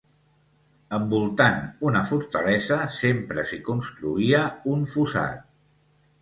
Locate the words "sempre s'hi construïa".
3.01-4.41